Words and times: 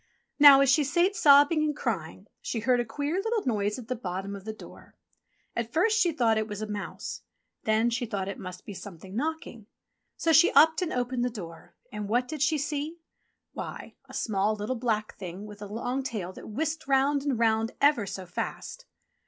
Now 0.39 0.61
as 0.61 0.71
she 0.71 0.83
sate 0.83 1.15
sobbing 1.15 1.61
and 1.63 1.75
crying 1.77 2.25
she 2.41 2.61
heard 2.61 2.79
a 2.79 2.85
queer 2.85 3.17
little 3.21 3.45
noise 3.45 3.77
at 3.77 3.87
the 3.87 3.95
bottom 3.95 4.35
of 4.35 4.45
the 4.45 4.51
door. 4.51 4.95
At 5.55 5.71
first 5.71 5.99
she 5.99 6.11
thought 6.11 6.39
it 6.39 6.47
was 6.47 6.59
a 6.59 6.65
mouse. 6.65 7.21
Then 7.65 7.91
she 7.91 8.07
thought 8.07 8.27
it 8.27 8.39
must 8.39 8.65
be 8.65 8.73
something 8.73 9.15
knocking. 9.15 9.67
So 10.17 10.33
she 10.33 10.51
upped 10.53 10.81
and 10.81 10.91
opened 10.91 11.23
the 11.23 11.29
door 11.29 11.75
and 11.91 12.09
what 12.09 12.27
did 12.27 12.41
she 12.41 12.57
see.? 12.57 12.97
Why! 13.53 13.93
a 14.09 14.13
small, 14.15 14.55
little, 14.55 14.75
black 14.75 15.13
Thing 15.17 15.45
with 15.45 15.61
a 15.61 15.67
long 15.67 16.01
tail 16.01 16.33
that 16.33 16.49
whisked 16.49 16.87
round 16.87 17.21
and 17.21 17.37
round 17.37 17.73
ever 17.79 18.07
so 18.07 18.25
fast. 18.25 18.87